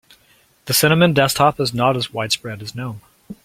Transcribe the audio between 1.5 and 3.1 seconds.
is not as widespread as gnome.